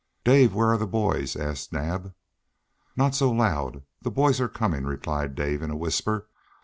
[0.23, 2.15] "Dave, where are the boys?" asked Naab.
[2.95, 3.83] "Not so loud!
[4.01, 6.27] The boys are coming," replied Dave in a whisper.